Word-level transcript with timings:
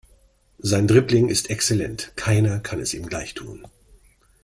Sein 0.57 0.87
Dribbling 0.87 1.27
ist 1.29 1.51
exzellent, 1.51 2.11
keiner 2.15 2.59
kann 2.59 2.79
es 2.79 2.95
ihm 2.95 3.05
gleich 3.05 3.35
tun. 3.35 3.67